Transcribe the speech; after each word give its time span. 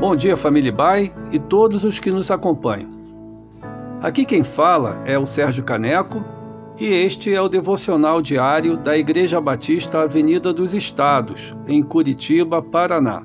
Bom 0.00 0.16
dia, 0.16 0.36
família 0.36 0.72
Bai 0.72 1.14
e 1.32 1.38
todos 1.38 1.84
os 1.84 1.98
que 1.98 2.10
nos 2.10 2.30
acompanham. 2.30 2.90
Aqui 4.02 4.24
quem 4.24 4.42
fala 4.42 5.02
é 5.06 5.18
o 5.18 5.24
Sérgio 5.24 5.64
Caneco 5.64 6.22
e 6.78 6.86
este 6.86 7.32
é 7.32 7.40
o 7.40 7.48
devocional 7.48 8.20
diário 8.20 8.76
da 8.76 8.98
Igreja 8.98 9.40
Batista 9.40 10.02
Avenida 10.02 10.52
dos 10.52 10.74
Estados, 10.74 11.56
em 11.66 11.82
Curitiba, 11.82 12.60
Paraná. 12.60 13.22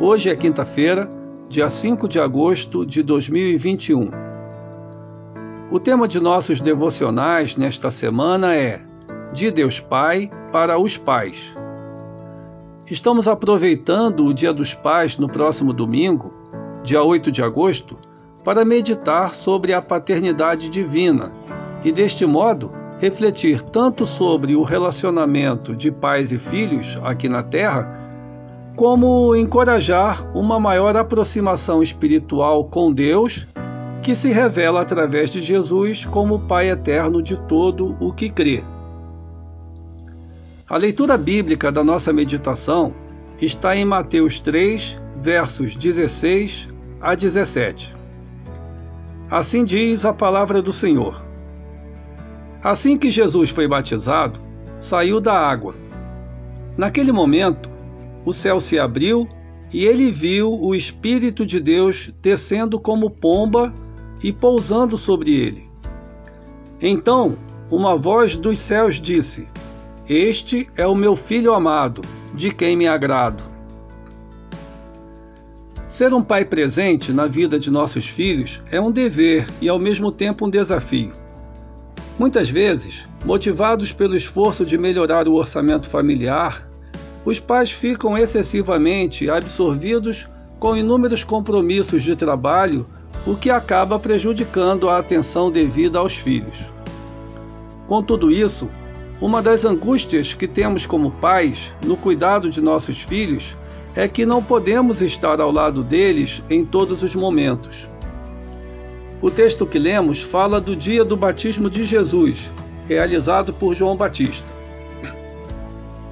Hoje 0.00 0.28
é 0.28 0.36
quinta-feira, 0.36 1.08
dia 1.48 1.70
5 1.70 2.08
de 2.08 2.20
agosto 2.20 2.84
de 2.84 3.02
2021. 3.02 4.10
O 5.70 5.80
tema 5.80 6.06
de 6.08 6.20
nossos 6.20 6.60
devocionais 6.60 7.56
nesta 7.56 7.90
semana 7.90 8.54
é 8.54 8.82
De 9.32 9.50
Deus 9.50 9.80
Pai 9.80 10.30
para 10.52 10.78
os 10.78 10.98
Pais. 10.98 11.56
Estamos 12.90 13.26
aproveitando 13.26 14.26
o 14.26 14.34
Dia 14.34 14.52
dos 14.52 14.74
Pais 14.74 15.16
no 15.16 15.26
próximo 15.26 15.72
domingo, 15.72 16.34
dia 16.82 17.02
8 17.02 17.32
de 17.32 17.42
agosto, 17.42 17.96
para 18.44 18.62
meditar 18.62 19.34
sobre 19.34 19.72
a 19.72 19.80
paternidade 19.80 20.68
divina 20.68 21.32
e, 21.82 21.90
deste 21.90 22.26
modo, 22.26 22.70
refletir 22.98 23.62
tanto 23.62 24.04
sobre 24.04 24.54
o 24.54 24.62
relacionamento 24.62 25.74
de 25.74 25.90
pais 25.90 26.30
e 26.30 26.36
filhos 26.36 27.00
aqui 27.02 27.26
na 27.26 27.42
Terra, 27.42 27.90
como 28.76 29.34
encorajar 29.34 30.30
uma 30.36 30.60
maior 30.60 30.94
aproximação 30.94 31.82
espiritual 31.82 32.64
com 32.66 32.92
Deus, 32.92 33.46
que 34.02 34.14
se 34.14 34.30
revela 34.30 34.82
através 34.82 35.30
de 35.30 35.40
Jesus 35.40 36.04
como 36.04 36.40
Pai 36.40 36.68
eterno 36.68 37.22
de 37.22 37.34
todo 37.48 37.96
o 37.98 38.12
que 38.12 38.28
crê. 38.28 38.62
A 40.66 40.78
leitura 40.78 41.18
bíblica 41.18 41.70
da 41.70 41.84
nossa 41.84 42.10
meditação 42.10 42.94
está 43.38 43.76
em 43.76 43.84
Mateus 43.84 44.40
3, 44.40 44.98
versos 45.20 45.76
16 45.76 46.68
a 47.02 47.14
17. 47.14 47.94
Assim 49.30 49.62
diz 49.62 50.06
a 50.06 50.12
palavra 50.14 50.62
do 50.62 50.72
Senhor. 50.72 51.22
Assim 52.62 52.96
que 52.96 53.10
Jesus 53.10 53.50
foi 53.50 53.68
batizado, 53.68 54.40
saiu 54.80 55.20
da 55.20 55.34
água. 55.34 55.74
Naquele 56.78 57.12
momento, 57.12 57.68
o 58.24 58.32
céu 58.32 58.58
se 58.58 58.78
abriu 58.78 59.28
e 59.70 59.84
ele 59.84 60.10
viu 60.10 60.50
o 60.50 60.74
Espírito 60.74 61.44
de 61.44 61.60
Deus 61.60 62.10
descendo 62.22 62.80
como 62.80 63.10
pomba 63.10 63.74
e 64.22 64.32
pousando 64.32 64.96
sobre 64.96 65.30
ele. 65.30 65.68
Então, 66.80 67.36
uma 67.70 67.94
voz 67.98 68.34
dos 68.34 68.58
céus 68.58 68.98
disse: 68.98 69.46
este 70.08 70.68
é 70.76 70.86
o 70.86 70.94
meu 70.94 71.16
filho 71.16 71.54
amado, 71.54 72.02
de 72.34 72.50
quem 72.50 72.76
me 72.76 72.86
agrado. 72.86 73.42
Ser 75.88 76.12
um 76.12 76.22
pai 76.22 76.44
presente 76.44 77.10
na 77.10 77.26
vida 77.26 77.58
de 77.58 77.70
nossos 77.70 78.06
filhos 78.06 78.60
é 78.70 78.78
um 78.78 78.90
dever 78.90 79.46
e 79.62 79.68
ao 79.68 79.78
mesmo 79.78 80.12
tempo 80.12 80.44
um 80.44 80.50
desafio. 80.50 81.12
Muitas 82.18 82.50
vezes, 82.50 83.08
motivados 83.24 83.92
pelo 83.92 84.14
esforço 84.14 84.66
de 84.66 84.76
melhorar 84.76 85.26
o 85.26 85.34
orçamento 85.34 85.88
familiar, 85.88 86.68
os 87.24 87.40
pais 87.40 87.70
ficam 87.70 88.18
excessivamente 88.18 89.30
absorvidos 89.30 90.28
com 90.58 90.76
inúmeros 90.76 91.24
compromissos 91.24 92.02
de 92.02 92.14
trabalho, 92.14 92.86
o 93.26 93.34
que 93.34 93.48
acaba 93.48 93.98
prejudicando 93.98 94.90
a 94.90 94.98
atenção 94.98 95.50
devida 95.50 95.98
aos 95.98 96.14
filhos. 96.14 96.58
Com 97.88 98.02
tudo 98.02 98.30
isso, 98.30 98.68
uma 99.20 99.40
das 99.40 99.64
angústias 99.64 100.34
que 100.34 100.48
temos 100.48 100.86
como 100.86 101.10
pais 101.10 101.72
no 101.84 101.96
cuidado 101.96 102.50
de 102.50 102.60
nossos 102.60 103.00
filhos 103.00 103.56
é 103.94 104.08
que 104.08 104.26
não 104.26 104.42
podemos 104.42 105.00
estar 105.00 105.40
ao 105.40 105.52
lado 105.52 105.82
deles 105.82 106.42
em 106.50 106.64
todos 106.64 107.02
os 107.02 107.14
momentos. 107.14 107.88
O 109.22 109.30
texto 109.30 109.64
que 109.64 109.78
lemos 109.78 110.20
fala 110.20 110.60
do 110.60 110.74
dia 110.74 111.04
do 111.04 111.16
batismo 111.16 111.70
de 111.70 111.84
Jesus, 111.84 112.50
realizado 112.88 113.54
por 113.54 113.72
João 113.72 113.96
Batista. 113.96 114.52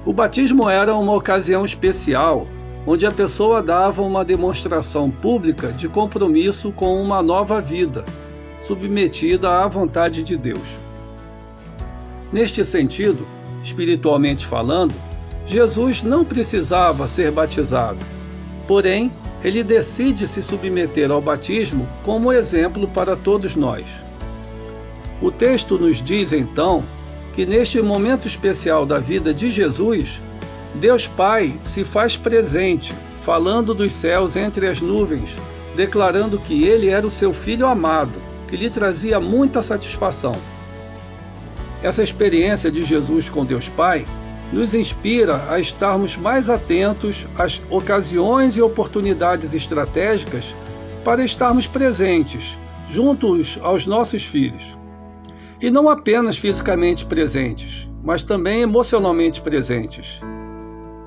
O 0.05 0.13
batismo 0.13 0.69
era 0.69 0.95
uma 0.95 1.13
ocasião 1.13 1.65
especial 1.65 2.47
onde 2.85 3.05
a 3.05 3.11
pessoa 3.11 3.61
dava 3.61 4.01
uma 4.01 4.25
demonstração 4.25 5.09
pública 5.09 5.71
de 5.71 5.87
compromisso 5.87 6.71
com 6.71 7.01
uma 7.01 7.21
nova 7.21 7.61
vida, 7.61 8.03
submetida 8.61 9.61
à 9.61 9.67
vontade 9.67 10.23
de 10.23 10.35
Deus. 10.35 10.82
Neste 12.33 12.65
sentido, 12.65 13.27
espiritualmente 13.63 14.47
falando, 14.47 14.95
Jesus 15.45 16.01
não 16.01 16.25
precisava 16.25 17.07
ser 17.07 17.29
batizado. 17.29 18.03
Porém, 18.67 19.11
ele 19.43 19.63
decide 19.63 20.27
se 20.27 20.41
submeter 20.41 21.11
ao 21.11 21.21
batismo 21.21 21.87
como 22.03 22.33
exemplo 22.33 22.87
para 22.87 23.15
todos 23.15 23.55
nós. 23.55 23.85
O 25.21 25.29
texto 25.29 25.77
nos 25.77 26.01
diz 26.01 26.33
então 26.33 26.83
que 27.35 27.45
neste 27.45 27.79
momento 27.83 28.27
especial 28.27 28.83
da 28.83 28.97
vida 28.97 29.31
de 29.31 29.51
Jesus, 29.51 30.19
Deus 30.73 31.05
Pai 31.05 31.53
se 31.63 31.83
faz 31.83 32.17
presente, 32.17 32.95
falando 33.21 33.75
dos 33.75 33.93
céus 33.93 34.35
entre 34.35 34.65
as 34.65 34.81
nuvens, 34.81 35.35
declarando 35.75 36.39
que 36.39 36.63
ele 36.63 36.89
era 36.89 37.05
o 37.05 37.11
seu 37.11 37.31
filho 37.31 37.67
amado, 37.67 38.19
que 38.47 38.57
lhe 38.57 38.71
trazia 38.71 39.19
muita 39.19 39.61
satisfação. 39.61 40.33
Essa 41.83 42.01
experiência 42.01 42.71
de 42.71 42.81
Jesus 42.81 43.27
com 43.27 43.45
Deus 43.45 43.67
Pai 43.67 44.05
nos 44.53 44.73
inspira 44.73 45.43
a 45.49 45.59
estarmos 45.59 46.15
mais 46.15 46.49
atentos 46.49 47.27
às 47.37 47.61
ocasiões 47.69 48.55
e 48.55 48.61
oportunidades 48.61 49.53
estratégicas 49.53 50.55
para 51.03 51.25
estarmos 51.25 51.67
presentes, 51.67 52.57
juntos 52.89 53.59
aos 53.61 53.85
nossos 53.85 54.23
filhos. 54.23 54.77
E 55.61 55.69
não 55.69 55.89
apenas 55.89 56.37
fisicamente 56.37 57.05
presentes, 57.05 57.91
mas 58.01 58.23
também 58.23 58.61
emocionalmente 58.61 59.41
presentes. 59.41 60.21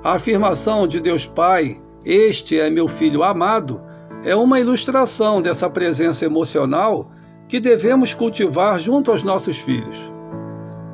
A 0.04 0.12
afirmação 0.14 0.87
de 0.87 1.00
Deus 1.00 1.25
Pai, 1.25 1.81
Este 2.04 2.60
é 2.60 2.69
meu 2.69 2.87
filho 2.87 3.22
amado, 3.22 3.81
é 4.25 4.37
uma 4.37 4.60
ilustração 4.60 5.41
dessa 5.41 5.70
presença 5.70 6.26
emocional 6.26 7.10
que 7.48 7.60
devemos 7.60 8.12
cultivar 8.12 8.78
junto 8.78 9.10
aos 9.10 9.22
nossos 9.22 9.56
filhos. 9.56 10.16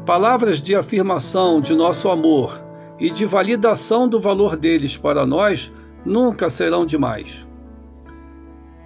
Palavras 0.07 0.61
de 0.61 0.75
afirmação 0.75 1.61
de 1.61 1.77
nosso 1.77 2.11
amor 2.11 2.61
e 2.99 3.09
de 3.09 3.25
validação 3.25 4.09
do 4.09 4.19
valor 4.19 4.57
deles 4.57 4.97
para 4.97 5.25
nós 5.25 5.71
nunca 6.05 6.51
serão 6.51 6.85
demais. 6.85 7.47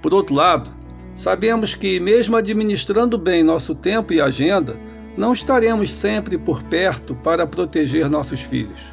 Por 0.03 0.13
outro 0.13 0.35
lado, 0.35 0.69
sabemos 1.15 1.75
que, 1.75 1.99
mesmo 1.99 2.37
administrando 2.37 3.17
bem 3.17 3.43
nosso 3.43 3.75
tempo 3.75 4.13
e 4.13 4.21
agenda, 4.21 4.79
não 5.17 5.33
estaremos 5.33 5.91
sempre 5.91 6.37
por 6.37 6.63
perto 6.65 7.15
para 7.15 7.47
proteger 7.47 8.11
nossos 8.11 8.43
filhos. 8.43 8.93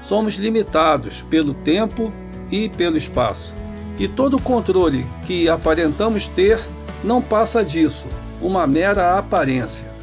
Somos 0.00 0.34
limitados 0.34 1.22
pelo 1.30 1.54
tempo 1.54 2.12
e 2.50 2.68
pelo 2.70 2.96
espaço, 2.96 3.54
e 4.00 4.08
todo 4.08 4.36
o 4.36 4.42
controle 4.42 5.06
que 5.24 5.48
aparentamos 5.48 6.26
ter 6.26 6.60
não 7.04 7.22
passa 7.22 7.64
disso, 7.64 8.08
uma 8.42 8.66
mera 8.66 9.16
aparência. 9.16 9.95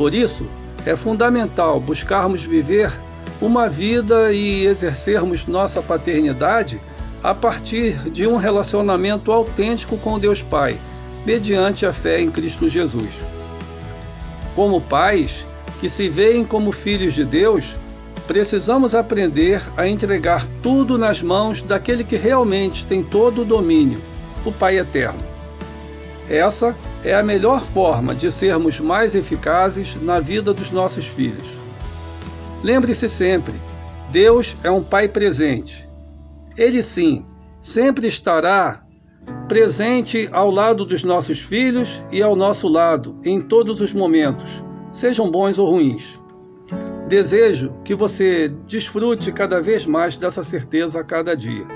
Por 0.00 0.14
isso, 0.14 0.46
é 0.86 0.96
fundamental 0.96 1.78
buscarmos 1.78 2.42
viver 2.42 2.90
uma 3.38 3.68
vida 3.68 4.32
e 4.32 4.64
exercermos 4.64 5.46
nossa 5.46 5.82
paternidade 5.82 6.80
a 7.22 7.34
partir 7.34 8.08
de 8.08 8.26
um 8.26 8.36
relacionamento 8.36 9.30
autêntico 9.30 9.98
com 9.98 10.18
Deus 10.18 10.40
Pai, 10.40 10.78
mediante 11.26 11.84
a 11.84 11.92
fé 11.92 12.18
em 12.18 12.30
Cristo 12.30 12.66
Jesus. 12.66 13.10
Como 14.56 14.80
pais 14.80 15.44
que 15.82 15.90
se 15.90 16.08
veem 16.08 16.46
como 16.46 16.72
filhos 16.72 17.12
de 17.12 17.26
Deus, 17.26 17.74
precisamos 18.26 18.94
aprender 18.94 19.62
a 19.76 19.86
entregar 19.86 20.46
tudo 20.62 20.96
nas 20.96 21.20
mãos 21.20 21.60
daquele 21.60 22.04
que 22.04 22.16
realmente 22.16 22.86
tem 22.86 23.02
todo 23.02 23.42
o 23.42 23.44
domínio, 23.44 24.00
o 24.46 24.50
Pai 24.50 24.78
Eterno. 24.78 25.29
Essa 26.30 26.76
é 27.04 27.12
a 27.12 27.24
melhor 27.24 27.60
forma 27.60 28.14
de 28.14 28.30
sermos 28.30 28.78
mais 28.78 29.16
eficazes 29.16 30.00
na 30.00 30.20
vida 30.20 30.54
dos 30.54 30.70
nossos 30.70 31.08
filhos. 31.08 31.58
Lembre-se 32.62 33.08
sempre: 33.08 33.54
Deus 34.12 34.56
é 34.62 34.70
um 34.70 34.80
Pai 34.80 35.08
presente. 35.08 35.88
Ele 36.56 36.84
sim, 36.84 37.26
sempre 37.60 38.06
estará 38.06 38.84
presente 39.48 40.28
ao 40.30 40.52
lado 40.52 40.84
dos 40.84 41.02
nossos 41.02 41.40
filhos 41.40 42.06
e 42.12 42.22
ao 42.22 42.36
nosso 42.36 42.68
lado 42.68 43.18
em 43.24 43.40
todos 43.40 43.80
os 43.80 43.92
momentos, 43.92 44.62
sejam 44.92 45.28
bons 45.28 45.58
ou 45.58 45.68
ruins. 45.68 46.20
Desejo 47.08 47.72
que 47.84 47.92
você 47.92 48.48
desfrute 48.68 49.32
cada 49.32 49.60
vez 49.60 49.84
mais 49.84 50.16
dessa 50.16 50.44
certeza 50.44 51.00
a 51.00 51.04
cada 51.04 51.36
dia. 51.36 51.66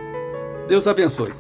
Deus 0.69 0.87
abençoe. 0.87 1.33